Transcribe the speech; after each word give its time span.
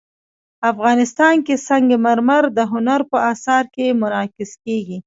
افغانستان 0.71 1.35
کې 1.45 1.55
سنگ 1.67 1.87
مرمر 2.05 2.43
د 2.57 2.59
هنر 2.71 3.01
په 3.11 3.17
اثار 3.31 3.63
کې 3.75 3.97
منعکس 4.01 4.51
کېږي. 4.63 4.97